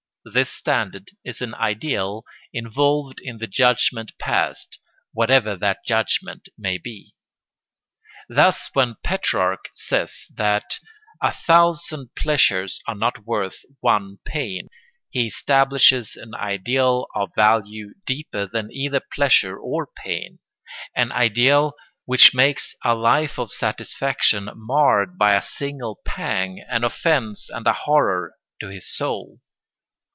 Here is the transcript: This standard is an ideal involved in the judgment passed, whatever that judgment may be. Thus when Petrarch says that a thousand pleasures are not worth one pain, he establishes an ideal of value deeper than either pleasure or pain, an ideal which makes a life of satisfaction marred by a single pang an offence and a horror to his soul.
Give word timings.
This 0.23 0.51
standard 0.51 1.07
is 1.25 1.41
an 1.41 1.55
ideal 1.55 2.25
involved 2.53 3.19
in 3.23 3.39
the 3.39 3.47
judgment 3.47 4.11
passed, 4.19 4.77
whatever 5.13 5.55
that 5.55 5.79
judgment 5.83 6.47
may 6.55 6.77
be. 6.77 7.15
Thus 8.29 8.69
when 8.73 8.97
Petrarch 9.03 9.67
says 9.73 10.27
that 10.35 10.77
a 11.23 11.31
thousand 11.33 12.13
pleasures 12.13 12.79
are 12.87 12.93
not 12.93 13.25
worth 13.25 13.63
one 13.79 14.19
pain, 14.23 14.67
he 15.09 15.25
establishes 15.25 16.15
an 16.15 16.35
ideal 16.35 17.07
of 17.15 17.31
value 17.35 17.95
deeper 18.05 18.45
than 18.45 18.71
either 18.71 18.99
pleasure 19.15 19.57
or 19.57 19.87
pain, 19.87 20.37
an 20.95 21.11
ideal 21.13 21.73
which 22.05 22.31
makes 22.35 22.75
a 22.85 22.93
life 22.93 23.39
of 23.39 23.51
satisfaction 23.51 24.51
marred 24.53 25.17
by 25.17 25.33
a 25.33 25.41
single 25.41 25.99
pang 26.05 26.63
an 26.69 26.83
offence 26.83 27.49
and 27.49 27.65
a 27.65 27.73
horror 27.73 28.35
to 28.59 28.67
his 28.67 28.87
soul. 28.87 29.39